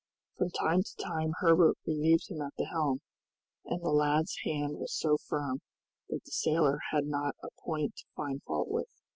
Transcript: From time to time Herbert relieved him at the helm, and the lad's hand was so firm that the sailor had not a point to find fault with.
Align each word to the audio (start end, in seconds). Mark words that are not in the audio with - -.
From 0.35 0.49
time 0.49 0.81
to 0.81 0.95
time 1.03 1.33
Herbert 1.41 1.75
relieved 1.85 2.27
him 2.31 2.41
at 2.41 2.53
the 2.57 2.65
helm, 2.65 3.01
and 3.65 3.83
the 3.83 3.91
lad's 3.91 4.35
hand 4.43 4.79
was 4.79 4.97
so 4.97 5.15
firm 5.29 5.59
that 6.09 6.23
the 6.25 6.31
sailor 6.31 6.79
had 6.91 7.05
not 7.05 7.35
a 7.43 7.49
point 7.63 7.97
to 7.97 8.05
find 8.15 8.41
fault 8.41 8.67
with. 8.69 8.89